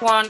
[0.00, 0.28] one.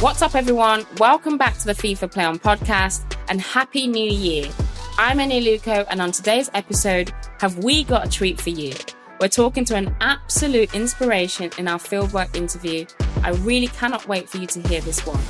[0.00, 0.84] What's up, everyone?
[0.98, 4.50] Welcome back to the FIFA Play On podcast and Happy New Year.
[4.98, 8.74] I'm Eni Aluko, and on today's episode, have we got a treat for you?
[9.20, 12.84] We're talking to an absolute inspiration in our fieldwork interview.
[13.22, 15.20] I really cannot wait for you to hear this one.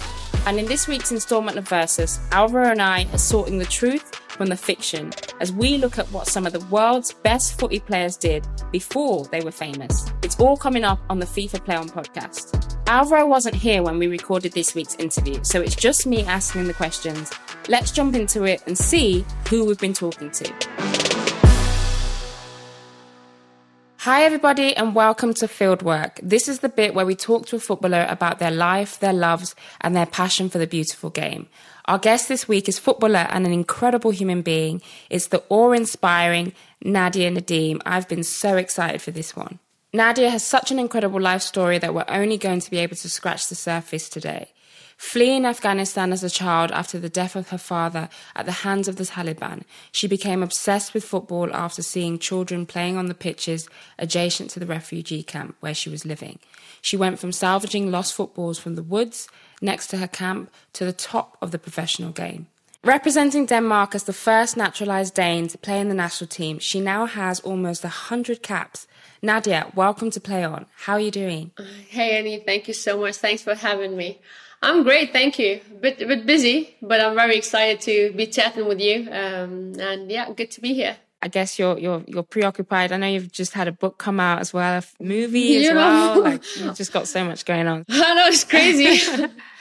[0.46, 4.48] And in this week's installment of Versus, Alvaro and I are sorting the truth from
[4.48, 8.46] the fiction as we look at what some of the world's best footy players did
[8.72, 10.10] before they were famous.
[10.32, 12.78] It's all coming up on the FIFA Play On podcast.
[12.88, 16.72] Alvaro wasn't here when we recorded this week's interview, so it's just me asking the
[16.72, 17.30] questions.
[17.68, 20.50] Let's jump into it and see who we've been talking to.
[23.98, 26.18] Hi, everybody, and welcome to Fieldwork.
[26.22, 29.54] This is the bit where we talk to a footballer about their life, their loves,
[29.82, 31.46] and their passion for the beautiful game.
[31.84, 34.80] Our guest this week is footballer and an incredible human being.
[35.10, 37.82] It's the awe inspiring Nadia Nadim.
[37.84, 39.58] I've been so excited for this one.
[39.94, 43.10] Nadia has such an incredible life story that we're only going to be able to
[43.10, 44.48] scratch the surface today.
[44.96, 48.96] Fleeing Afghanistan as a child after the death of her father at the hands of
[48.96, 53.68] the Taliban, she became obsessed with football after seeing children playing on the pitches
[53.98, 56.38] adjacent to the refugee camp where she was living.
[56.80, 59.28] She went from salvaging lost footballs from the woods
[59.60, 62.46] next to her camp to the top of the professional game.
[62.84, 67.06] Representing Denmark as the first naturalized Dane to play in the national team, she now
[67.06, 68.88] has almost 100 caps.
[69.22, 70.66] Nadia, welcome to Play On.
[70.74, 71.52] How are you doing?
[71.88, 73.14] Hey, Annie, thank you so much.
[73.18, 74.20] Thanks for having me.
[74.62, 75.60] I'm great, thank you.
[75.70, 79.08] A bit, a bit busy, but I'm very excited to be chatting with you.
[79.12, 80.96] Um, and yeah, good to be here.
[81.24, 82.90] I guess you're you're you're preoccupied.
[82.90, 85.74] I know you've just had a book come out as well, a movie as you
[85.76, 86.20] well.
[86.20, 87.84] Like you've just got so much going on.
[87.88, 89.00] I know it's crazy.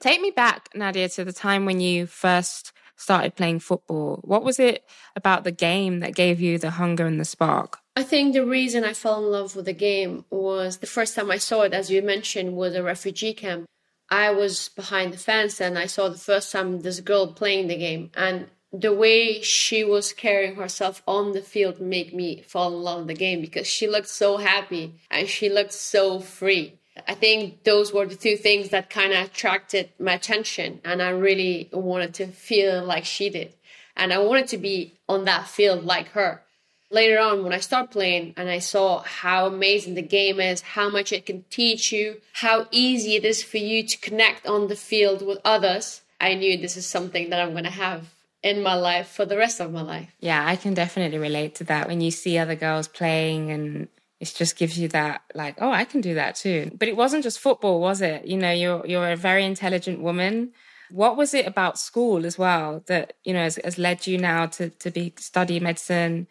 [0.00, 4.20] Take me back, Nadia, to the time when you first started playing football.
[4.24, 7.78] What was it about the game that gave you the hunger and the spark?
[7.94, 11.30] I think the reason I fell in love with the game was the first time
[11.30, 13.66] I saw it, as you mentioned, was a refugee camp.
[14.10, 17.76] I was behind the fence and I saw the first time this girl playing the
[17.76, 22.82] game and the way she was carrying herself on the field made me fall in
[22.82, 26.78] love with the game because she looked so happy and she looked so free.
[27.06, 31.10] I think those were the two things that kind of attracted my attention and I
[31.10, 33.52] really wanted to feel like she did.
[33.96, 36.42] And I wanted to be on that field like her
[36.90, 40.88] later on when I started playing and I saw how amazing the game is, how
[40.88, 44.76] much it can teach you, how easy it is for you to connect on the
[44.76, 48.74] field with others, I knew this is something that I'm going to have in my
[48.74, 50.10] life for the rest of my life.
[50.20, 53.88] Yeah, I can definitely relate to that when you see other girls playing and
[54.20, 56.70] it just gives you that like, oh, I can do that too.
[56.78, 58.26] But it wasn't just football, was it?
[58.26, 60.52] You know, you're you're a very intelligent woman.
[60.90, 64.46] What was it about school as well that, you know, has, has led you now
[64.46, 66.26] to to be study medicine?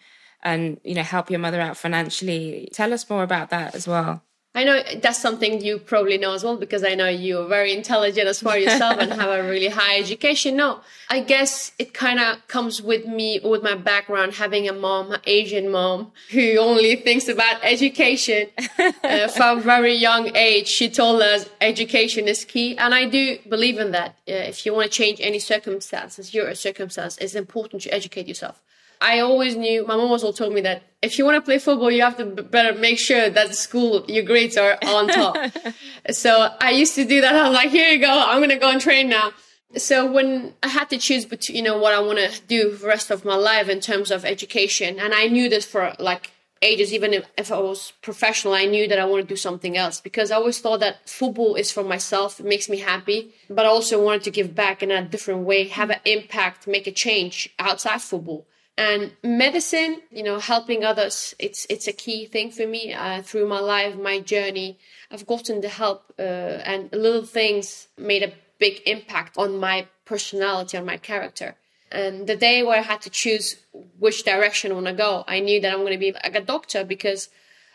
[0.45, 4.23] and you know help your mother out financially tell us more about that as well
[4.55, 8.25] I know that's something you probably know as well because I know you're very intelligent
[8.25, 10.55] as far as yourself and have a really high education.
[10.55, 10.79] No,
[11.09, 15.19] I guess it kind of comes with me, with my background, having a mom, an
[15.25, 18.47] Asian mom who only thinks about education
[19.03, 20.69] uh, from a very young age.
[20.69, 22.77] She told us education is key.
[22.77, 24.11] And I do believe in that.
[24.27, 28.61] Uh, if you want to change any circumstances, your circumstance, it's important to educate yourself.
[29.01, 31.91] I always knew, my mom also told me that if you want to play football,
[31.91, 35.37] you have to better make sure that the school, your grades are on top.
[36.11, 37.35] so I used to do that.
[37.35, 38.11] I'm like, here you go.
[38.11, 39.31] I'm going to go and train now.
[39.77, 42.87] So when I had to choose between, you know, what I want to do the
[42.87, 46.93] rest of my life in terms of education, and I knew this for like ages,
[46.93, 49.99] even if, if I was professional, I knew that I want to do something else
[50.01, 52.39] because I always thought that football is for myself.
[52.39, 55.67] It makes me happy, but I also wanted to give back in a different way,
[55.67, 58.47] have an impact, make a change outside football
[58.77, 63.47] and medicine you know helping others it's it's a key thing for me uh, through
[63.47, 64.77] my life my journey.
[65.11, 70.77] I've gotten the help uh, and little things made a big impact on my personality
[70.77, 71.55] on my character.
[71.91, 73.55] And the day where i had to choose
[73.99, 76.41] which direction i want to go i knew that i'm going to be like a
[76.41, 77.29] doctor because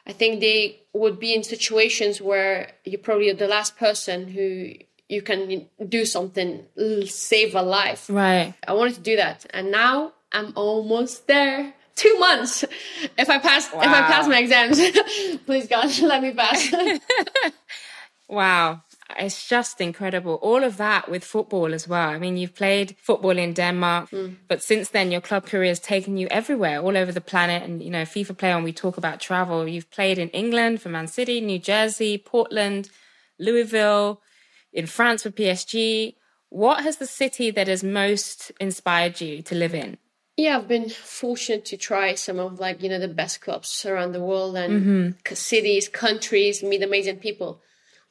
[0.07, 4.75] i think they would be in situations where you're probably the last person who
[5.11, 6.65] you can do something
[7.07, 8.09] save a life.
[8.09, 8.55] Right.
[8.67, 9.45] I wanted to do that.
[9.51, 11.75] And now I'm almost there.
[11.97, 12.65] Two months.
[13.19, 13.81] If I pass, wow.
[13.81, 14.81] if I pass my exams,
[15.47, 16.73] please God, let me pass.
[18.29, 18.83] wow.
[19.19, 20.35] It's just incredible.
[20.35, 22.09] All of that with football as well.
[22.09, 24.37] I mean, you've played football in Denmark, mm.
[24.47, 27.65] but since then your club career has taken you everywhere, all over the planet.
[27.65, 29.67] And, you know, FIFA Play On, we talk about travel.
[29.67, 32.89] You've played in England for Man City, New Jersey, Portland,
[33.39, 34.23] Louisville,
[34.73, 36.15] in France for PSG.
[36.51, 39.99] What has the city that has most inspired you to live in?
[40.41, 44.13] Yeah, I've been fortunate to try some of like you know the best clubs around
[44.13, 45.35] the world and mm-hmm.
[45.35, 47.61] cities, countries, meet amazing people.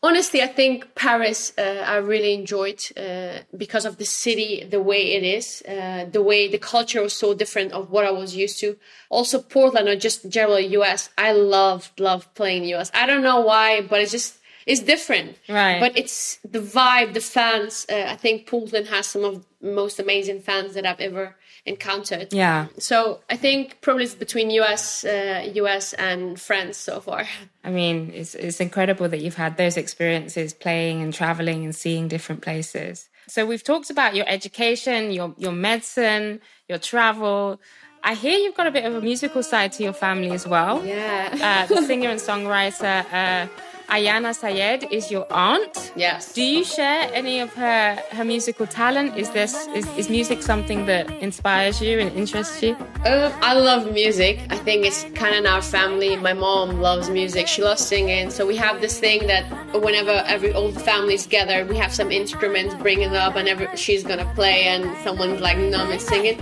[0.02, 5.02] honestly, I think Paris, uh, I really enjoyed uh, because of the city, the way
[5.18, 8.60] it is, uh, the way the culture was so different of what I was used
[8.60, 8.78] to.
[9.10, 11.10] Also, Portland or just generally US.
[11.18, 12.92] I loved, loved playing US.
[12.94, 15.38] I don't know why, but it's just it's different.
[15.48, 15.80] Right.
[15.80, 17.88] But it's the vibe, the fans.
[17.90, 21.36] Uh, I think Portland has some of most amazing fans that I've ever
[21.66, 22.32] encountered.
[22.32, 22.68] Yeah.
[22.78, 27.28] So I think probably it's between US, uh, US and France so far.
[27.64, 32.08] I mean, it's it's incredible that you've had those experiences playing and traveling and seeing
[32.08, 33.10] different places.
[33.28, 37.60] So we've talked about your education, your your medicine, your travel.
[38.02, 40.86] I hear you've got a bit of a musical side to your family as well.
[40.86, 41.66] Yeah.
[41.70, 43.48] Uh, the singer and songwriter uh,
[43.90, 45.92] Aryana Sayeed is your aunt.
[45.96, 46.34] Yes.
[46.34, 49.18] Do you share any of her her musical talent?
[49.18, 52.76] Is this is, is music something that inspires you and interests you?
[53.04, 54.42] Uh, I love music.
[54.52, 56.16] I think it's kind of in our family.
[56.18, 57.48] My mom loves music.
[57.48, 58.30] She loves singing.
[58.30, 59.44] So we have this thing that
[59.74, 63.68] whenever every old the families gather, we have some instruments, bring it up, and every,
[63.76, 66.38] she's gonna play, and someone's like numb and singing.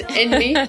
[0.00, 0.56] In me.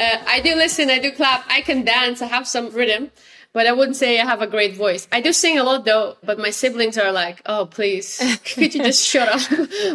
[0.00, 3.10] Uh, I do listen, I do clap, I can dance, I have some rhythm,
[3.52, 5.06] but I wouldn't say I have a great voice.
[5.12, 8.18] I do sing a lot though, but my siblings are like, "Oh, please,
[8.54, 9.42] could you just shut up?"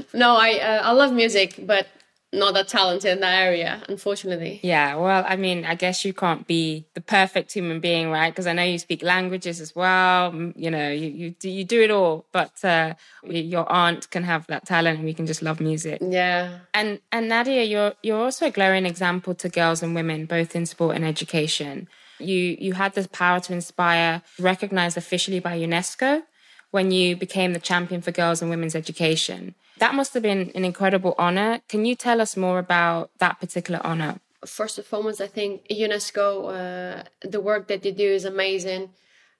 [0.14, 1.88] no, I uh, I love music, but
[2.36, 4.60] not that talented in that area, unfortunately.
[4.64, 8.32] Yeah, well, I mean, I guess you can't be the perfect human being, right?
[8.32, 10.34] Because I know you speak languages as well.
[10.56, 12.94] You know, you you do, you do it all, but uh,
[13.24, 16.02] your aunt can have that talent, and we can just love music.
[16.02, 16.60] Yeah.
[16.74, 20.66] And and Nadia, you're you're also a glowing example to girls and women, both in
[20.66, 21.88] sport and education.
[22.20, 26.24] You you had the power to inspire, recognized officially by UNESCO
[26.72, 29.56] when you became the champion for girls and women's education.
[29.80, 31.62] That must have been an incredible honor.
[31.68, 34.20] Can you tell us more about that particular honor?
[34.46, 38.90] first and foremost, I think UNESCO, uh, the work that they do is amazing.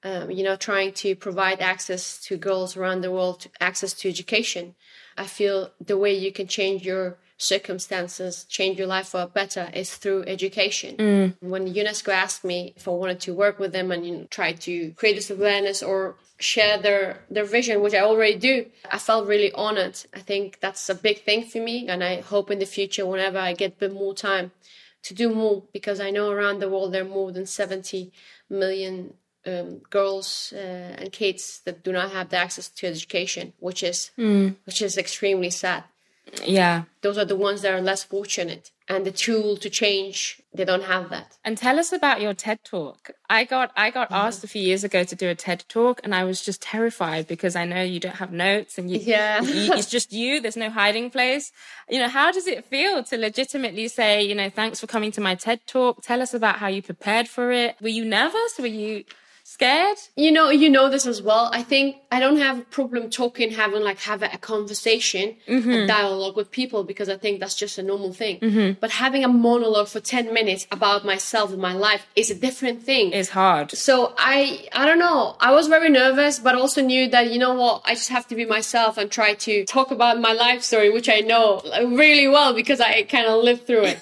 [0.04, 4.10] Um, you know, trying to provide access to girls around the world, to access to
[4.10, 4.76] education.
[5.18, 9.96] I feel the way you can change your circumstances, change your life for better is
[9.96, 10.96] through education.
[11.40, 14.54] When UNESCO asked me if I wanted to work with them and you know, try
[14.54, 19.28] to create this awareness or share their their vision, which I already do, I felt
[19.28, 19.98] really honored.
[20.14, 23.38] I think that's a big thing for me, and I hope in the future, whenever
[23.38, 24.52] I get a bit more time,
[25.04, 28.12] to do more because I know around the world there are more than 70
[28.50, 29.14] million
[29.46, 34.12] um, girls uh, and kids that do not have the access to education, which is
[34.66, 35.84] which is extremely sad.
[36.44, 36.84] Yeah.
[37.02, 40.84] Those are the ones that are less fortunate, and the tool to change they don't
[40.84, 41.38] have that.
[41.44, 43.12] And tell us about your TED talk.
[43.30, 44.26] I got I got mm-hmm.
[44.28, 47.28] asked a few years ago to do a TED talk, and I was just terrified
[47.28, 49.42] because I know you don't have notes and you, Yeah.
[49.42, 50.40] you- it's just you.
[50.40, 51.52] There's no hiding place.
[51.90, 55.22] You know, how does it feel to legitimately say, you know, thanks for coming to
[55.22, 56.02] my TED talk?
[56.04, 57.76] Tell us about how you prepared for it.
[57.82, 58.58] Were you nervous?
[58.58, 59.04] Were you
[59.56, 59.98] scared?
[60.18, 61.50] You know, you know this as well.
[61.60, 65.88] I think I don't have a problem talking, having like have a, conversation, a mm-hmm.
[65.88, 68.36] dialogue with people because I think that's just a normal thing.
[68.42, 68.80] Mm-hmm.
[68.82, 72.84] But having a monologue for ten minutes about myself and my life is a different
[72.90, 73.06] thing.
[73.14, 73.72] It's hard.
[73.72, 75.38] so I I don't know.
[75.40, 78.36] I was very nervous, but also knew that you know what, I just have to
[78.36, 81.62] be myself and try to talk about my life story, which I know
[82.04, 83.98] really well because I kind of lived through it.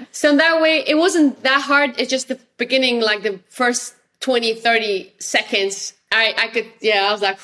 [0.12, 1.98] so in that way, it wasn't that hard.
[1.98, 5.94] It's just the beginning, like the first 20, 30 seconds.
[6.10, 7.38] I I could yeah, I was like.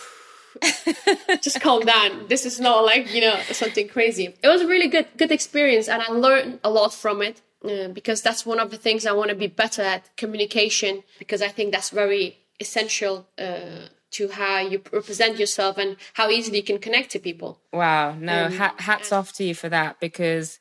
[1.40, 2.28] just calm down.
[2.28, 4.26] This is not like you know something crazy.
[4.42, 7.88] It was a really good good experience, and I learned a lot from it uh,
[7.88, 11.48] because that's one of the things I want to be better at communication because I
[11.48, 12.24] think that's very
[12.60, 13.86] essential uh,
[14.16, 17.60] to how you represent yourself and how easily you can connect to people.
[17.72, 18.14] Wow.
[18.18, 20.58] No, ha- hats off to you for that because,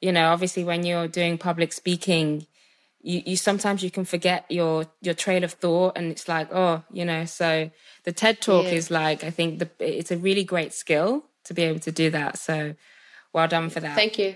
[0.00, 2.46] you know, obviously when you're doing public speaking,
[3.04, 6.82] you, you sometimes you can forget your your trail of thought and it's like, oh,
[6.90, 7.70] you know, so
[8.04, 8.72] the TED talk Yeah.
[8.72, 12.10] is like I think the it's a really great skill to be able to do
[12.10, 12.38] that.
[12.38, 12.74] So
[13.34, 13.94] well done for that.
[13.94, 14.34] Thank you.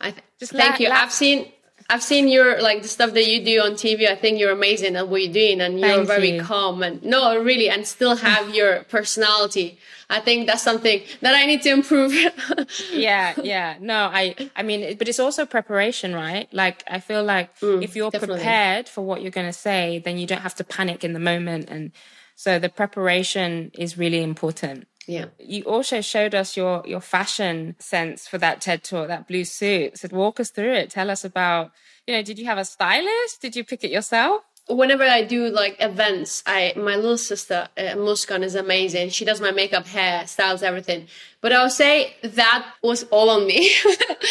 [0.00, 0.88] I th- Just thank la- you.
[0.90, 1.50] la- I've seen
[1.90, 4.08] I've seen your like the stuff that you do on TV.
[4.08, 6.42] I think you're amazing at what you're doing, and you're Thank very you.
[6.42, 9.78] calm and no, really, and still have your personality.
[10.10, 12.12] I think that's something that I need to improve.
[12.92, 17.50] yeah yeah no i i mean but it's also preparation right like i feel like
[17.60, 18.36] if you're Mm, definitely.
[18.38, 21.18] prepared for what you're going to say then you don't have to panic in the
[21.20, 21.92] moment and
[22.34, 25.26] so the preparation is really important Yeah.
[25.38, 29.98] You also showed us your your fashion sense for that TED talk, that blue suit.
[29.98, 30.90] So walk us through it.
[30.90, 31.72] Tell us about,
[32.06, 33.40] you know, did you have a stylist?
[33.40, 34.42] Did you pick it yourself?
[34.68, 39.10] Whenever I do like events, I my little sister uh, Muskan is amazing.
[39.10, 41.08] She does my makeup, hair, styles, everything.
[41.40, 43.70] But I'll say that was all on me.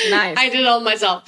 [0.09, 0.37] Nice.
[0.37, 1.23] I did it all myself.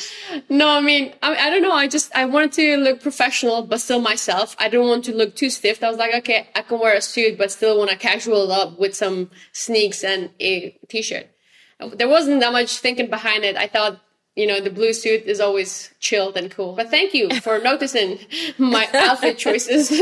[0.47, 1.71] No, I mean, I, I don't know.
[1.71, 4.55] I just I wanted to look professional, but still myself.
[4.59, 5.83] I didn't want to look too stiff.
[5.83, 8.77] I was like, okay, I can wear a suit, but still want to casual up
[8.77, 11.27] with some sneaks and a t-shirt.
[11.95, 13.57] There wasn't that much thinking behind it.
[13.57, 13.99] I thought
[14.39, 16.73] you know, the blue suit is always chilled and cool.
[16.73, 18.19] But thank you for noticing
[18.57, 19.91] my outfit choices.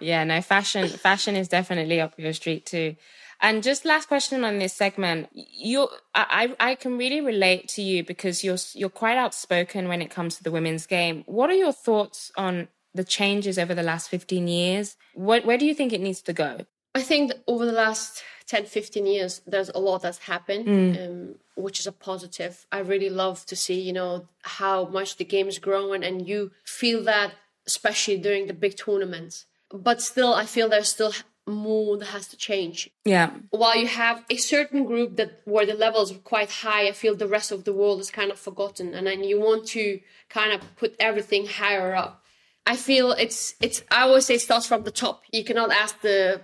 [0.00, 2.96] Yeah, no, fashion fashion is definitely up your street too.
[3.40, 8.04] And just last question on this segment, you I I can really relate to you
[8.04, 11.24] because you're you're quite outspoken when it comes to the women's game.
[11.26, 14.96] What are your thoughts on the changes over the last 15 years?
[15.14, 16.66] What where do you think it needs to go?
[16.94, 21.80] I think over the last 10, 15 years, there's a lot that's happened, um, which
[21.80, 22.66] is a positive.
[22.70, 26.52] I really love to see, you know, how much the game is growing and you
[26.64, 27.32] feel that,
[27.66, 29.46] especially during the big tournaments.
[29.72, 31.12] But still, I feel there's still
[31.46, 32.90] more that has to change.
[33.04, 33.30] Yeah.
[33.50, 37.14] While you have a certain group that where the levels are quite high, I feel
[37.14, 38.94] the rest of the world is kind of forgotten.
[38.94, 42.24] And then you want to kind of put everything higher up.
[42.64, 45.22] I feel it's it's I always say it starts from the top.
[45.32, 46.42] You cannot ask the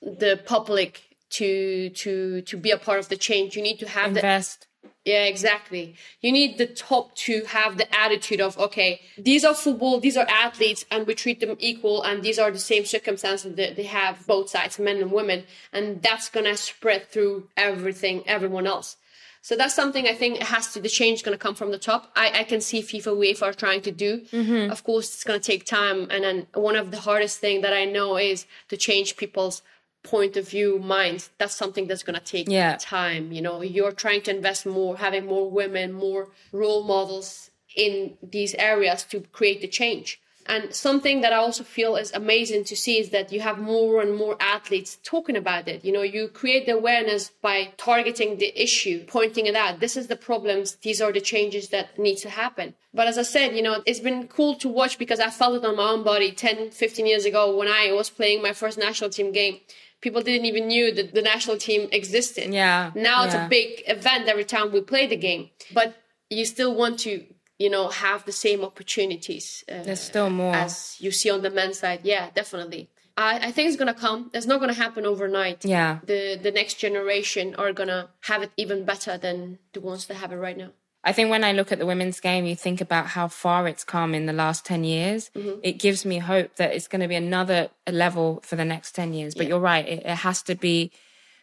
[0.00, 3.56] the public to to to be a part of the change.
[3.56, 4.66] You need to have the Invest.
[5.04, 5.94] yeah, exactly.
[6.20, 10.26] You need the top to have the attitude of okay, these are football, these are
[10.28, 14.26] athletes, and we treat them equal, and these are the same circumstances that they have
[14.26, 18.96] both sides, men and women, and that's gonna spread through everything, everyone else.
[19.40, 22.10] So that's something I think it has to the change gonna come from the top.
[22.16, 24.22] I, I can see FIFA UEFA are trying to do.
[24.32, 24.70] Mm-hmm.
[24.70, 27.84] Of course, it's gonna take time, and then one of the hardest thing that I
[27.84, 29.62] know is to change people's
[30.02, 31.30] point of view minds.
[31.38, 32.76] That's something that's gonna take Yeah.
[32.80, 33.32] time.
[33.32, 38.54] You know, you're trying to invest more, having more women, more role models in these
[38.54, 40.20] areas to create the change.
[40.50, 44.00] And something that I also feel is amazing to see is that you have more
[44.00, 45.84] and more athletes talking about it.
[45.84, 49.80] You know, you create the awareness by targeting the issue, pointing it out.
[49.80, 50.76] This is the problems.
[50.76, 52.74] These are the changes that need to happen.
[52.94, 55.66] But as I said, you know, it's been cool to watch because I felt it
[55.66, 59.10] on my own body 10, 15 years ago when I was playing my first national
[59.10, 59.60] team game.
[60.00, 62.52] People didn't even knew that the national team existed.
[62.52, 65.96] Yeah, Now it's a big event every time we play the game, but
[66.30, 67.24] you still want to,
[67.58, 69.64] you know, have the same opportunities.
[69.68, 70.54] Uh, There's still more.
[70.54, 72.00] as you see on the men's side.
[72.04, 72.90] Yeah, definitely.
[73.16, 74.30] I, I think it's gonna come.
[74.32, 75.64] It's not gonna happen overnight.
[75.64, 75.98] Yeah.
[76.04, 80.30] The the next generation are gonna have it even better than the ones that have
[80.32, 80.70] it right now.
[81.08, 83.82] I think when I look at the women's game, you think about how far it's
[83.82, 85.30] come in the last 10 years.
[85.62, 89.14] It gives me hope that it's going to be another level for the next 10
[89.14, 89.34] years.
[89.34, 89.88] But you're right.
[89.88, 90.92] It, it has to be,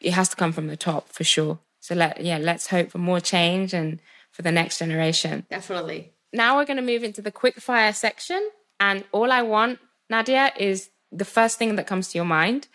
[0.01, 1.57] it has to come from the top for sure.
[1.79, 3.99] So let, yeah, let's hope for more change and
[4.31, 5.47] for the next generation.
[5.49, 6.11] Definitely.
[6.31, 8.51] Now we're going to move into the quick fire section.
[8.79, 9.79] And all I want,
[10.11, 12.67] Nadia, is the first thing that comes to your mind.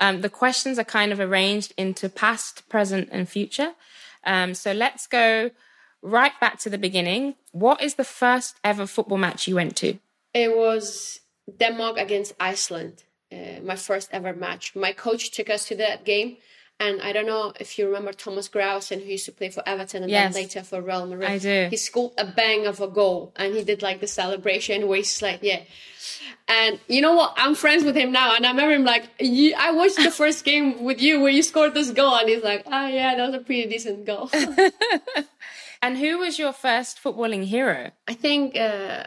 [0.00, 3.74] Um, the questions are kind of arranged into past, present, and future.
[4.24, 5.52] Um, so let's go
[6.02, 7.34] right back to the beginning.
[7.52, 9.98] What is the first ever football match you went to?
[10.34, 11.20] It was
[11.58, 14.74] Denmark against Iceland, uh, my first ever match.
[14.74, 16.36] My coach took us to that game.
[16.80, 20.02] And I don't know if you remember Thomas Gravesen, who used to play for Everton
[20.02, 20.34] and Yes.
[20.34, 21.30] then later for Real Madrid.
[21.30, 21.68] I do.
[21.70, 25.22] He scored a bang of a goal and he did like the celebration where he's
[25.22, 25.60] like, yeah.
[26.48, 27.34] And you know what?
[27.36, 28.34] I'm friends with him now.
[28.34, 31.74] And I remember him like, I watched the first game with you where you scored
[31.74, 32.16] this goal.
[32.16, 34.28] And he's like, oh, yeah, that was a pretty decent goal.
[35.82, 37.90] And who was your first footballing hero?
[38.06, 39.04] I think uh,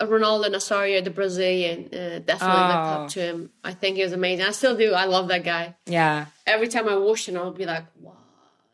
[0.00, 3.02] Ronaldo Nazario, the Brazilian, uh, definitely looked Oh.
[3.04, 3.50] up to him.
[3.62, 4.46] I think he was amazing.
[4.46, 4.92] I still do.
[4.94, 5.76] I love that guy.
[5.86, 6.26] Yeah.
[6.46, 8.16] Every time I watch him, I'll be like, wow,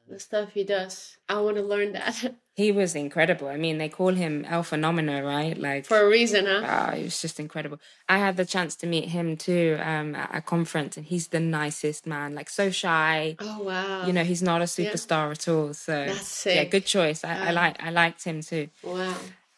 [0.08, 1.16] the stuff he does.
[1.28, 3.48] I want to learn that He was incredible.
[3.48, 5.56] I mean, they call him El Phenomeno, right?
[5.56, 6.62] Like, for a reason, huh?
[6.64, 7.78] Ah, it was just incredible.
[8.08, 11.40] I had the chance to meet him too um, at a conference, and he's the
[11.40, 12.34] nicest man.
[12.34, 13.36] Like so shy.
[13.38, 14.06] Oh wow!
[14.06, 15.72] You know, he's not a superstar at all.
[15.74, 17.24] So That's yeah, good choice.
[17.24, 18.68] I, I like I liked him too.
[18.82, 19.14] wow.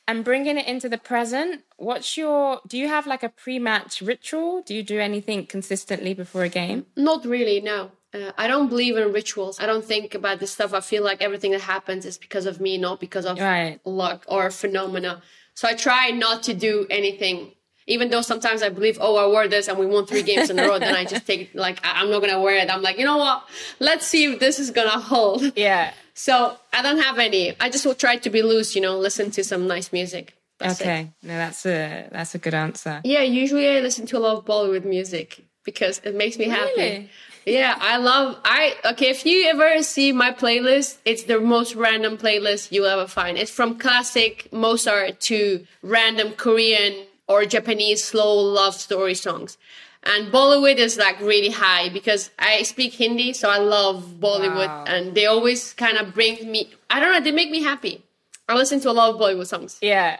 [0.08, 2.60] And bringing it into the present, what's your?
[2.66, 4.60] Do you have like a pre-match ritual?
[4.62, 6.86] Do you do anything consistently before a game?
[6.96, 7.60] Not really.
[7.60, 9.58] No, uh, I don't believe in rituals.
[9.60, 10.72] I don't think about this stuff.
[10.74, 13.78] I feel like everything that happens is because of me, not because of Right.
[13.84, 15.22] luck or phenomena.
[15.54, 17.52] So I try not to do anything.
[17.88, 20.58] Even though sometimes I believe, oh, I wore this and we won three games in
[20.58, 22.70] a row, then I just take like I- I'm not gonna wear it.
[22.72, 23.42] I'm like, you know what?
[23.80, 25.42] Let's see if this is gonna hold.
[25.56, 25.92] Yeah.
[26.14, 27.54] So I don't have any.
[27.58, 30.34] I just will try to be loose, you know, listen to some nice music.
[30.58, 30.84] That's it.
[30.84, 31.10] Okay.
[31.22, 33.00] No, that's a that's a good answer.
[33.04, 35.40] Yeah, usually I listen to a lot of Bollywood music.
[35.64, 37.08] because it makes me happy.
[37.46, 42.16] Yeah, I love I okay, if you ever see my playlist, it's the most random
[42.16, 43.36] playlist you'll ever find.
[43.36, 49.58] It's from classic Mozart to random Korean or Japanese slow love story songs.
[50.04, 54.84] And Bollywood is like really high because I speak Hindi, so I love Bollywood Wow.
[54.86, 58.02] and they always kind of bring me I don't know, they make me happy.
[58.48, 59.78] I listen to a lot of Bollywood songs.
[59.80, 60.18] Yeah.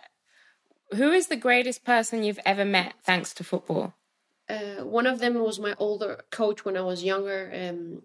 [0.95, 3.95] Who is the greatest person you've ever met thanks to football?
[4.49, 7.51] Uh, one of them was my older coach when I was younger.
[7.55, 8.03] Um,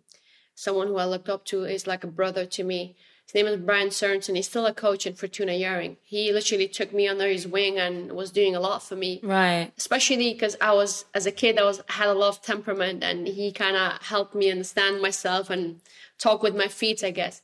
[0.55, 2.95] someone who I looked up to is like a brother to me.
[3.25, 4.37] His name is Brian Sorensen.
[4.37, 5.97] He's still a coach in Fortuna Hjørring.
[6.01, 9.19] He literally took me under his wing and was doing a lot for me.
[9.21, 9.73] Right.
[9.77, 13.27] Especially because I was, as a kid, I was had a lot of temperament, and
[13.27, 15.81] he kind of helped me understand myself and
[16.17, 17.41] talk with my feet, I guess.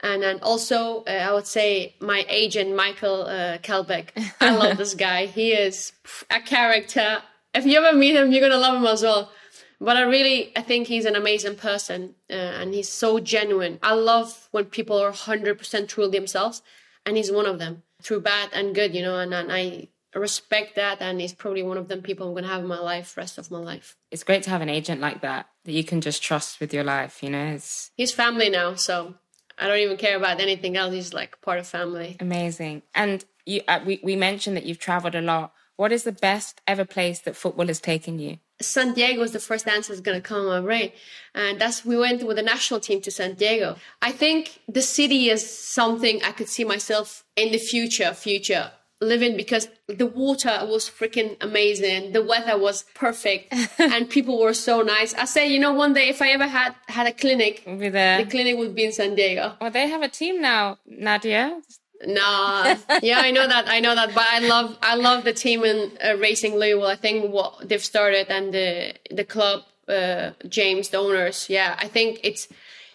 [0.00, 4.10] And then also, uh, I would say my agent Michael uh, Kelbeck.
[4.40, 5.26] I love this guy.
[5.26, 5.92] He is
[6.30, 7.18] a character.
[7.58, 9.32] If you ever meet him, you're gonna love him as well.
[9.80, 13.78] But I really, I think he's an amazing person, uh, and he's so genuine.
[13.82, 16.62] I love when people are hundred percent true to themselves,
[17.04, 19.18] and he's one of them, through bad and good, you know.
[19.18, 22.62] And, and I respect that, and he's probably one of them people I'm gonna have
[22.62, 23.96] in my life, rest of my life.
[24.12, 26.84] It's great to have an agent like that that you can just trust with your
[26.84, 27.54] life, you know?
[27.54, 29.14] It's He's family now, so
[29.58, 30.92] I don't even care about anything else.
[30.92, 32.16] He's like part of family.
[32.20, 32.82] amazing.
[32.94, 35.52] And you uh, we we mentioned that you've traveled a lot.
[35.78, 38.38] What is the best ever place that football has taken you?
[38.60, 40.90] San Diego was the first answer that's going to come my brain.
[41.36, 43.76] And that's, we went with the national team to San Diego.
[44.02, 49.36] I think the city is something I could see myself in the future, future living
[49.36, 52.10] because the water was freaking amazing.
[52.10, 55.14] The weather was perfect and people were so nice.
[55.14, 57.88] I say, you know, one day if I ever had, had a clinic, We'll be
[57.88, 58.24] there.
[58.24, 59.54] the clinic would be in San Diego.
[59.60, 61.60] Well, they have a team now, Nadia.
[62.06, 63.68] Nah, yeah, I know that.
[63.68, 64.14] I know that.
[64.14, 66.86] But I love, I love the team in uh, Racing Louisville.
[66.86, 71.48] I think what they've started and the the club, uh, James, the owners.
[71.50, 72.46] Yeah, I think it's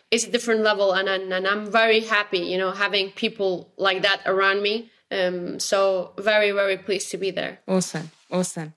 [0.10, 4.04] it's a different level, and and, and I'm very happy, you know, having people like
[4.04, 4.89] that around me.
[5.12, 7.60] Um, so very very pleased to be there.
[7.68, 8.74] Awesome, awesome.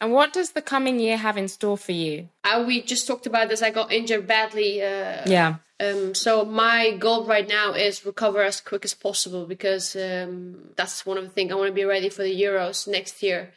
[0.00, 2.28] And what does the coming year have in store for you?
[2.44, 3.62] I, we just talked about this.
[3.62, 4.80] I got injured badly.
[4.82, 9.94] Uh, Yeah, Um, so my goal right now is recover as quick as possible because
[9.94, 13.22] um, that's one of the things I want to be ready for the Euros next
[13.22, 13.52] year.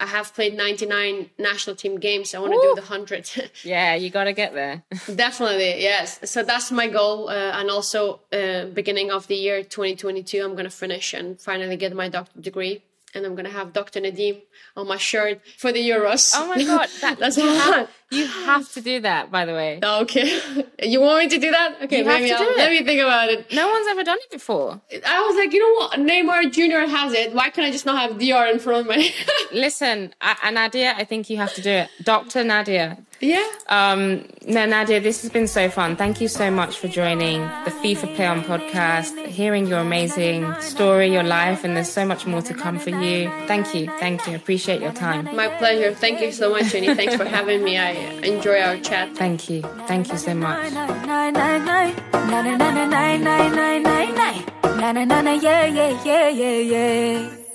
[0.00, 2.32] I have played 99 national team games.
[2.32, 3.50] I want to do the 100.
[3.64, 4.84] yeah, you got to get there.
[5.14, 6.20] Definitely, yes.
[6.30, 7.28] So that's my goal.
[7.28, 11.76] Uh, and also, uh, beginning of the year 2022, I'm going to finish and finally
[11.76, 12.82] get my doctor degree.
[13.14, 14.00] And I'm to have Dr.
[14.00, 14.42] Nadim
[14.76, 16.32] on my shirt for the Euros.
[16.36, 19.30] Oh my god, that, that's you, have, you have to do that.
[19.30, 20.40] By the way, oh, Okay.
[20.82, 21.76] you want me to do that?
[21.84, 22.56] Okay, maybe to I'll, do it.
[22.58, 23.50] let me think about it.
[23.52, 24.80] no one's ever done it before.
[25.06, 25.92] I was like, you know what?
[25.98, 26.90] Neymar Jr.
[26.90, 27.32] has it.
[27.32, 29.14] Why can't I just not have DR in front of me?
[29.52, 32.98] Listen, I, Nadia, I think you have to do it, Doctor Nadia.
[33.20, 33.44] Yeah.
[33.68, 35.96] Um, no, Nadia, this has been so fun.
[35.96, 41.12] Thank you so much for joining the FIFA Play On podcast, hearing your amazing story,
[41.12, 43.28] your life, and there's so much more to come for you.
[43.46, 43.86] Thank you.
[43.98, 44.36] Thank you.
[44.36, 45.24] Appreciate your time.
[45.34, 45.92] My pleasure.
[45.94, 46.94] Thank you so much, Jenny.
[46.94, 47.76] Thanks for having me.
[47.76, 47.90] I
[48.22, 49.16] enjoy our chat.
[49.16, 49.62] Thank you.
[49.88, 50.72] Thank you so much.
[55.42, 57.47] yeah, yeah, yeah, yeah.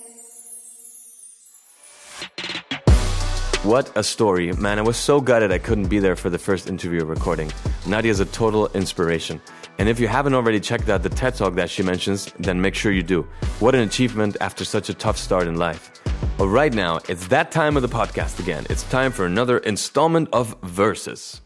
[3.64, 4.52] What a story.
[4.52, 7.50] Man, I was so gutted I couldn't be there for the first interview recording.
[7.88, 9.40] Nadia is a total inspiration.
[9.78, 12.76] And if you haven't already checked out the TED Talk that she mentions, then make
[12.76, 13.22] sure you do.
[13.62, 15.92] What an achievement after such a tough start in life.
[16.38, 18.68] Well, right now, it's that time of the podcast again.
[18.70, 21.43] It's time for another installment of Versus.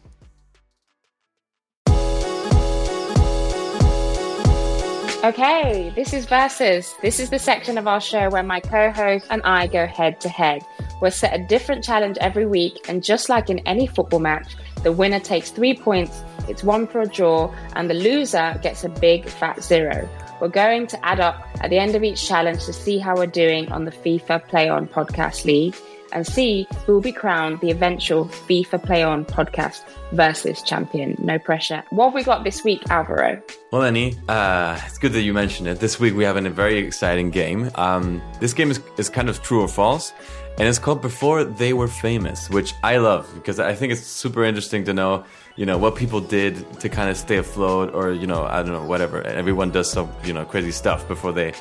[5.24, 6.94] Okay, this is Versus.
[7.02, 10.20] This is the section of our show where my co host and I go head
[10.20, 10.64] to head.
[11.00, 14.54] We're set a different challenge every week, and just like in any football match,
[14.84, 18.88] the winner takes three points, it's one for a draw, and the loser gets a
[18.88, 20.08] big fat zero.
[20.40, 23.26] We're going to add up at the end of each challenge to see how we're
[23.26, 25.74] doing on the FIFA Play On Podcast League
[26.12, 31.16] and see who will be crowned the eventual FIFA Play On Podcast versus champion.
[31.18, 31.82] No pressure.
[31.90, 33.42] What have we got this week, Alvaro?
[33.70, 35.80] Well, Annie, uh, it's good that you mentioned it.
[35.80, 37.70] This week we have a very exciting game.
[37.74, 40.12] Um, this game is, is kind of true or false,
[40.58, 44.44] and it's called Before They Were Famous, which I love because I think it's super
[44.44, 45.24] interesting to know,
[45.56, 48.72] you know, what people did to kind of stay afloat, or you know, I don't
[48.72, 49.22] know, whatever.
[49.22, 51.52] Everyone does some, you know, crazy stuff before they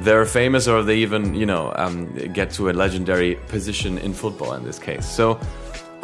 [0.00, 4.52] they're famous, or they even, you know, um, get to a legendary position in football.
[4.54, 5.38] In this case, so.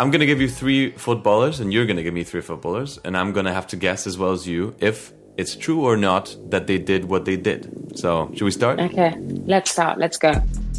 [0.01, 3.33] I'm gonna give you three footballers, and you're gonna give me three footballers, and I'm
[3.33, 6.79] gonna have to guess as well as you if it's true or not that they
[6.79, 7.99] did what they did.
[7.99, 8.79] So, should we start?
[8.79, 9.99] Okay, let's start.
[9.99, 10.35] Let's go.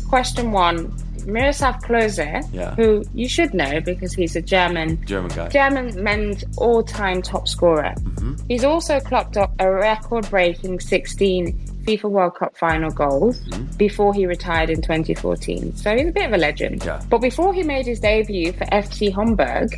[0.08, 0.94] Question one
[1.26, 2.76] Miroslav Klose, Yeah.
[2.76, 5.50] who you should know because he's a German German guy.
[5.50, 7.94] German men's all-time top scorer.
[8.00, 8.36] Mm-hmm.
[8.48, 13.78] He's also clocked up a record-breaking 16 FIFA World Cup final goals Mm-hmm.
[13.78, 15.75] before he retired in 2014.
[15.75, 16.84] So he's a bit of a legend.
[16.86, 17.02] Yeah.
[17.10, 19.69] But before he made his debut for FC Hamburg,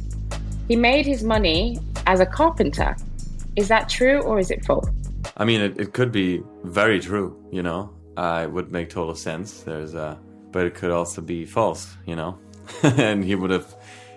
[0.67, 2.95] he made his money as a carpenter.
[3.55, 4.87] Is that true or is it false?
[5.37, 7.93] I mean, it, it could be very true, you know.
[8.17, 9.61] Uh, it would make total sense.
[9.61, 10.15] There's uh
[10.51, 12.37] but it could also be false, you know.
[12.83, 13.73] and he would have,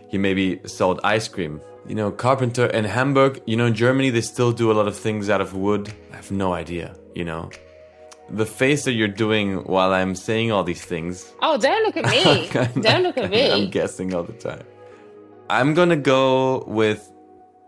[0.09, 1.61] he maybe sold ice cream.
[1.87, 4.97] You know, carpenter in Hamburg, you know, in Germany, they still do a lot of
[4.97, 5.93] things out of wood.
[6.13, 7.51] I have no idea, you know.
[8.31, 12.07] The face that you're doing while I'm saying all these things, Oh, don't look at
[12.07, 12.49] me.
[12.83, 13.51] don't look at me.
[13.53, 14.63] I'm guessing all the time.
[15.51, 17.13] I'm gonna go with,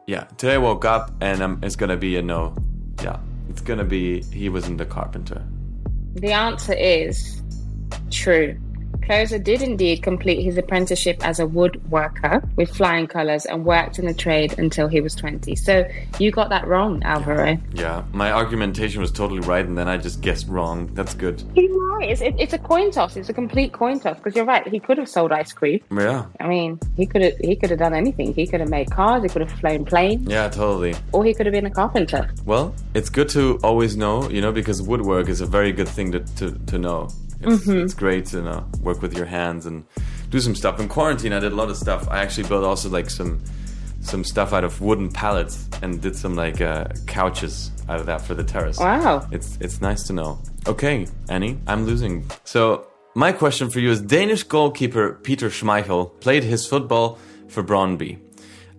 [0.07, 0.25] yeah.
[0.38, 2.55] Today I woke up and um, it's gonna be a no.
[3.03, 3.19] Yeah,
[3.51, 5.45] it's gonna be he wasn't the carpenter.
[6.14, 7.42] The answer is
[8.11, 8.59] true.
[9.07, 14.07] Klose did indeed complete his apprenticeship as a woodworker with flying colours and worked in
[14.07, 15.55] the trade until he was 20.
[15.55, 17.57] So you got that wrong, Alvaro.
[17.72, 20.92] Yeah, my argumentation was totally right, and then I just guessed wrong.
[20.94, 21.44] That's good.
[21.55, 22.11] He's right.
[22.11, 23.16] It's, it, it's a coin toss.
[23.16, 24.66] It's a complete coin toss because you're right.
[24.66, 25.81] He could have sold ice cream.
[25.92, 28.35] Yeah, I mean, he could have he could have done anything.
[28.35, 29.22] He could have made cars.
[29.22, 30.96] He could have flown planes, yeah, totally.
[31.12, 32.29] or he could have been a carpenter.
[32.44, 36.11] Well, it's good to always know, you know, because woodwork is a very good thing
[36.12, 37.09] to to, to know.
[37.40, 39.85] It's, it's great to know, work with your hands and
[40.31, 40.81] do some stuff.
[40.81, 42.09] In quarantine, I did a lot of stuff.
[42.09, 43.42] I actually built also like some
[44.01, 48.22] some stuff out of wooden pallets and did some like uh, couches out of that
[48.22, 48.79] for the terrace.
[48.79, 49.27] Wow.
[49.33, 50.38] It's it's nice to know.
[50.66, 52.25] Okay, Annie, I'm losing.
[52.44, 57.18] So my question for you is: Danish goalkeeper Peter Schmeichel played his football
[57.49, 58.18] for Brøndby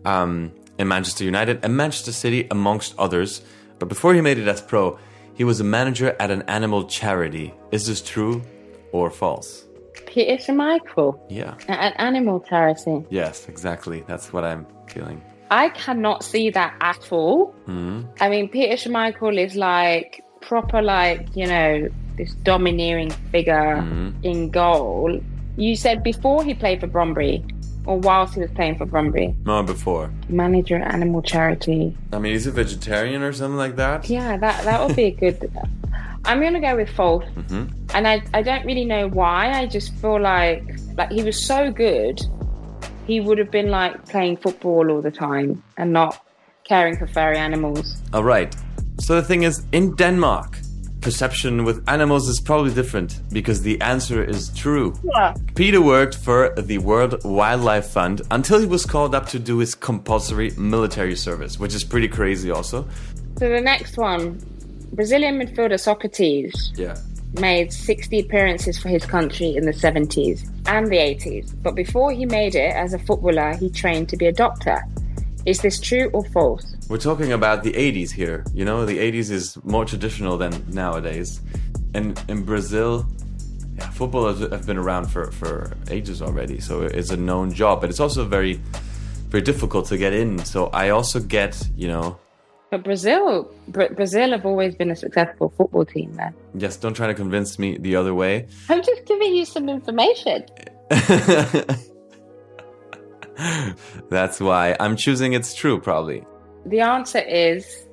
[0.06, 3.42] um, in Manchester United and Manchester City, amongst others.
[3.80, 4.98] But before he made it as pro,
[5.38, 7.54] he was a manager at an animal charity.
[7.72, 8.42] Is this true
[8.92, 9.66] or false?
[10.08, 11.54] Peter Schmeichel, Yeah.
[11.68, 13.06] an animal charity.
[13.10, 14.04] Yes, exactly.
[14.08, 15.22] That's what I'm feeling.
[15.52, 17.54] I cannot see that at all.
[17.66, 18.02] Hmm?
[18.20, 24.10] I mean, Peter Schmeichel is like proper, like you know, this domineering figure hmm?
[24.24, 25.22] in goal.
[25.56, 27.57] You said before he played for Brøndby,
[27.88, 30.12] or whilst he was playing for Brøndby, No, before.
[30.30, 31.98] manager animal charity.
[32.14, 34.10] I mean, he's a vegetarian or something like that.
[34.10, 35.52] Yeah, that that would be a good.
[36.26, 37.64] I'm gonna go with false, mm-hmm.
[37.96, 39.52] and I I don't really know why.
[39.52, 40.64] I just feel like
[40.98, 42.20] like he was so good,
[43.08, 46.24] he would have been like playing football all the time and not
[46.66, 47.96] caring for furry animals.
[48.14, 48.54] All right.
[49.00, 50.60] So the thing is, in Denmark,
[51.08, 54.94] perception with animals is probably different because the answer is true.
[55.16, 55.34] Yeah.
[55.56, 59.74] Peter worked for the World Wildlife Fund until he was called up to do his
[59.74, 62.86] compulsory military service, which is pretty crazy, also.
[63.40, 64.38] So the next one,
[64.92, 66.98] Brazilian midfielder Socrates Yeah.
[67.40, 71.54] made 60 appearances for his country in the 70s and the 80s.
[71.64, 74.84] But before he made it as a footballer, he trained to be a doctor.
[75.48, 76.76] Is this true or false?
[76.90, 78.44] We're talking about the 80s here.
[78.54, 81.40] You know, the 80s is more traditional than nowadays.
[81.94, 83.06] And in Brazil,
[83.78, 87.80] yeah, football has have been around for, for ages already, so it's a known job.
[87.80, 88.60] But it's also very,
[89.30, 90.38] very difficult to get in.
[90.44, 92.20] So I also get, you know,
[92.70, 96.12] But Brazil, Bra- Brazil have always been a successful football team.
[96.16, 98.48] Then yes, don't try to convince me the other way.
[98.68, 100.44] I'm just giving you some information.
[104.10, 106.26] That's why I'm choosing it's true, probably.
[106.66, 107.88] The answer is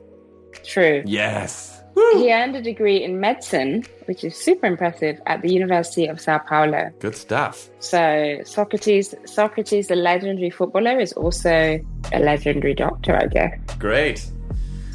[0.64, 1.02] true.
[1.06, 1.82] Yes.
[1.94, 6.38] He earned a degree in medicine, which is super impressive, at the University of Sao
[6.38, 6.90] Paulo.
[6.98, 7.70] Good stuff.
[7.78, 11.78] So Socrates, Socrates, the legendary footballer, is also
[12.12, 13.58] a legendary doctor, I guess.
[13.78, 14.26] Great.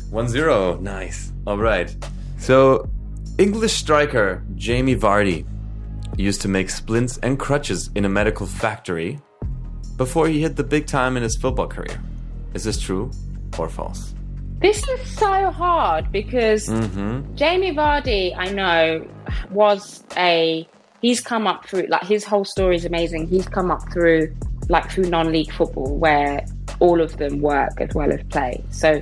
[0.10, 0.78] 1 0.
[0.82, 1.32] Nice.
[1.48, 1.96] All right.
[2.38, 2.90] So,
[3.38, 5.46] English striker Jamie Vardy
[6.18, 9.20] used to make splints and crutches in a medical factory
[10.00, 12.02] before he hit the big time in his football career.
[12.56, 13.12] Is this true
[13.60, 14.16] or false?
[14.62, 17.36] This is so hard because mm-hmm.
[17.36, 19.06] Jamie Vardy, I know,
[19.52, 20.68] was a.
[21.02, 23.28] He's come up through like his whole story is amazing.
[23.28, 24.36] He's come up through
[24.70, 26.46] like through non-league football where
[26.80, 28.64] all of them work as well as play.
[28.70, 29.02] So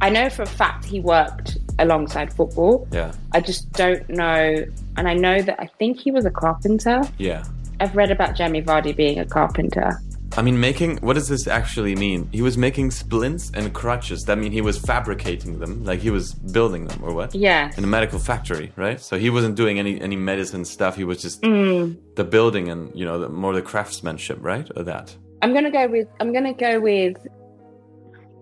[0.00, 2.88] I know for a fact he worked alongside football.
[2.90, 3.12] Yeah.
[3.32, 4.64] I just don't know,
[4.96, 7.02] and I know that I think he was a carpenter.
[7.18, 7.44] Yeah.
[7.80, 10.00] I've read about Jamie Vardy being a carpenter.
[10.38, 10.98] I mean, making.
[11.06, 12.28] What does this actually mean?
[12.32, 14.22] He was making splints and crutches.
[14.26, 17.34] That mean he was fabricating them, like he was building them, or what?
[17.34, 17.70] Yeah.
[17.76, 19.00] In a medical factory, right?
[19.00, 20.92] So he wasn't doing any any medicine stuff.
[20.96, 21.96] He was just Mm.
[22.14, 24.66] the building and you know the, more the craftsmanship, right?
[24.76, 25.06] Or that.
[25.42, 26.08] I'm gonna go with.
[26.20, 27.16] I'm gonna go with.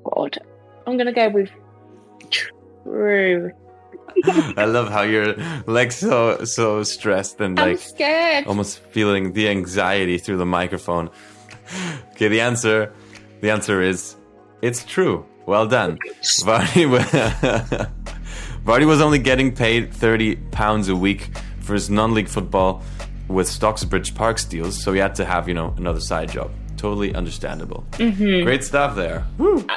[0.05, 0.39] God,
[0.87, 1.51] I'm gonna go with
[2.31, 3.51] true
[4.57, 5.35] I love how you're
[5.67, 8.47] like so so stressed and I'm like scared.
[8.47, 11.11] almost feeling the anxiety through the microphone.
[12.12, 12.92] Okay, the answer
[13.40, 14.16] the answer is
[14.62, 15.24] it's true.
[15.46, 15.98] Well done.
[16.44, 16.87] Vardy,
[18.64, 22.83] Vardy was only getting paid 30 pounds a week for his non-league football
[23.29, 26.50] with Stocksbridge Park Steels, so he had to have, you know, another side job.
[26.76, 27.85] Totally understandable.
[27.92, 28.44] Mm-hmm.
[28.44, 29.24] Great stuff there.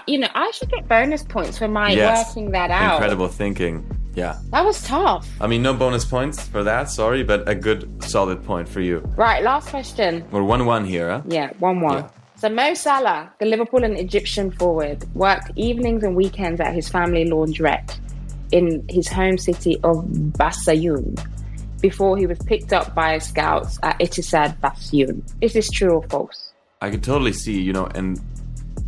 [0.07, 2.27] you know, I should get bonus points for my Yes.
[2.29, 2.93] working that out.
[2.95, 3.85] Incredible thinking.
[4.15, 4.37] Yeah.
[4.51, 5.27] That was tough.
[5.39, 8.99] I mean, no bonus points for that, sorry, but a good solid point for you.
[9.15, 10.25] Right, last question.
[10.31, 11.21] We're 1 1 here, huh?
[11.27, 11.97] Yeah, one one.
[11.97, 12.09] Yeah.
[12.37, 17.25] So Mo Salah, the Liverpool and Egyptian forward, worked evenings and weekends at his family
[17.25, 17.99] laundrette
[18.51, 20.05] in his home city of
[20.39, 21.21] Basayun
[21.81, 25.21] before he was picked up by scouts at Itisad Basayun.
[25.41, 26.53] Is this true or false?
[26.81, 28.17] I could totally see, you know, in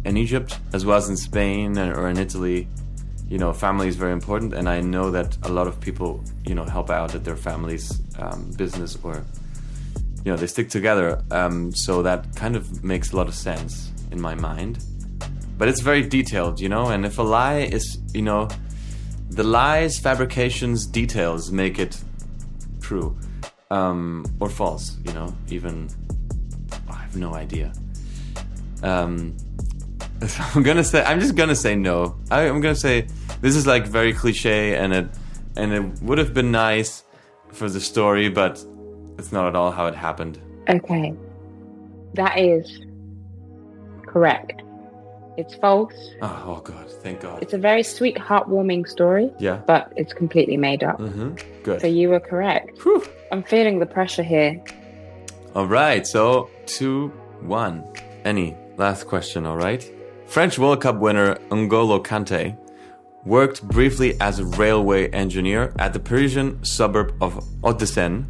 [0.05, 2.67] in Egypt as well as in Spain or in Italy,
[3.31, 6.53] you know, family is very important, and I know that a lot of people, you
[6.53, 9.23] know, help out at their family's um, business or,
[10.25, 11.23] you know, they stick together.
[11.31, 14.83] Um, so that kind of makes a lot of sense in my mind.
[15.57, 18.49] But it's very detailed, you know, and if a lie is, you know,
[19.29, 22.03] the lies, fabrications, details make it
[22.81, 23.17] true
[23.69, 25.87] um, or false, you know, even
[26.89, 27.71] I have no idea.
[28.83, 29.37] Um,
[30.55, 32.15] I'm gonna say I'm just gonna say no.
[32.29, 33.07] I, I'm gonna say
[33.41, 35.07] this is like very cliche, and it
[35.57, 37.03] and it would have been nice
[37.51, 38.63] for the story, but
[39.17, 40.39] it's not at all how it happened.
[40.69, 41.13] Okay.
[42.13, 42.79] That is
[44.05, 44.61] correct.
[45.37, 45.93] It's false.
[46.21, 47.41] Oh, oh God, thank God.
[47.41, 49.61] It's a very sweet, heartwarming story, Yeah.
[49.65, 50.99] but it's completely made up.
[50.99, 51.35] Mm-hmm.
[51.63, 51.81] Good.
[51.81, 52.77] So you were correct.
[52.83, 53.03] Whew.
[53.31, 54.61] I'm feeling the pressure here.
[55.55, 57.07] All right, so two
[57.41, 57.83] one.
[58.25, 59.45] Any last question?
[59.45, 59.89] All right.
[60.31, 62.57] French World Cup winner N'Golo Kante
[63.25, 68.23] worked briefly as a railway engineer at the Parisian suburb of Hauts-de-Seine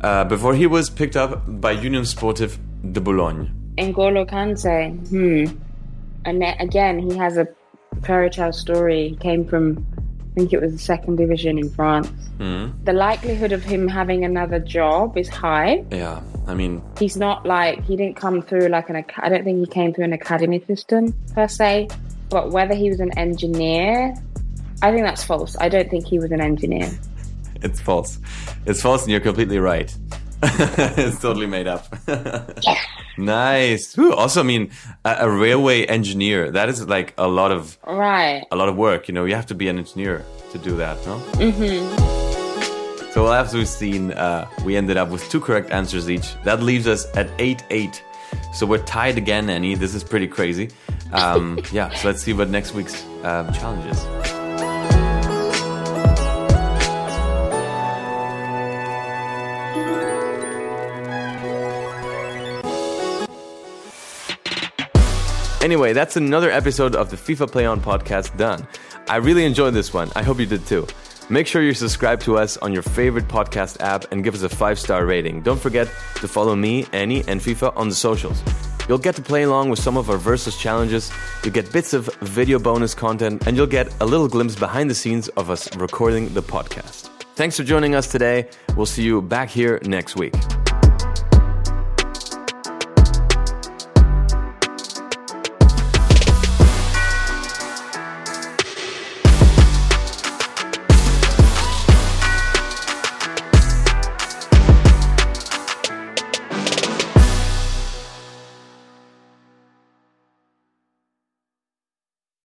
[0.00, 2.58] uh, before he was picked up by Union Sportive
[2.92, 3.54] de Boulogne.
[3.78, 4.98] N'Golo Kante.
[5.10, 5.56] Hmm.
[6.24, 7.46] And again, he has a
[8.02, 9.10] fairy tale story.
[9.10, 9.86] He came from,
[10.38, 12.08] think it was the second division in France.
[12.38, 12.68] Hmm.
[12.84, 15.84] The likelihood of him having another job is high.
[15.90, 19.04] Yeah, I mean, He's not like he didn't come through like an.
[19.16, 21.88] I don't think he came through an academy system per se.
[22.30, 24.14] But whether he was an engineer,
[24.82, 25.56] I think that's false.
[25.58, 26.90] I don't think he was an engineer.
[27.62, 28.18] it's false.
[28.66, 29.94] It's false, and you're completely right.
[30.42, 31.86] it's totally made up.
[33.18, 33.98] nice.
[33.98, 34.70] Also, I mean,
[35.04, 36.50] a, a railway engineer.
[36.50, 38.44] That is like a lot of Right.
[38.50, 39.08] a lot of work.
[39.08, 41.18] You know, you have to be an engineer to do that, no?
[41.38, 42.08] Mm-hmm.
[43.12, 46.40] So, well, as we've seen, uh, we ended up with two correct answers each.
[46.44, 48.02] That leaves us at 8 8.
[48.52, 49.74] So, we're tied again, Annie.
[49.74, 50.70] This is pretty crazy.
[51.12, 54.04] Um, yeah, so let's see what next week's um, challenge is.
[65.60, 68.66] Anyway, that's another episode of the FIFA Play On podcast done.
[69.08, 70.10] I really enjoyed this one.
[70.14, 70.86] I hope you did too.
[71.30, 74.48] Make sure you subscribe to us on your favorite podcast app and give us a
[74.48, 75.42] five star rating.
[75.42, 78.42] Don't forget to follow me, Annie, and FIFA on the socials.
[78.88, 81.12] You'll get to play along with some of our Versus challenges,
[81.44, 84.94] you'll get bits of video bonus content, and you'll get a little glimpse behind the
[84.94, 87.10] scenes of us recording the podcast.
[87.34, 88.48] Thanks for joining us today.
[88.76, 90.34] We'll see you back here next week.